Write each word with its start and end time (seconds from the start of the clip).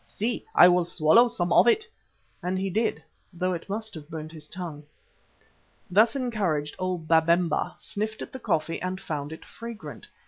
See, 0.03 0.43
I 0.55 0.67
will 0.67 0.83
swallow 0.83 1.27
some 1.27 1.53
of 1.53 1.67
it," 1.67 1.85
and 2.41 2.57
he 2.57 2.71
did, 2.71 3.03
though 3.31 3.53
it 3.53 3.69
must 3.69 3.93
have 3.93 4.09
burnt 4.09 4.31
his 4.31 4.47
tongue. 4.47 4.81
Thus 5.91 6.15
encouraged, 6.15 6.75
old 6.79 7.07
Babemba 7.07 7.75
sniffed 7.77 8.23
at 8.23 8.31
the 8.31 8.39
coffee 8.39 8.81
and 8.81 8.99
found 8.99 9.31
it 9.31 9.45
fragrant. 9.45 10.07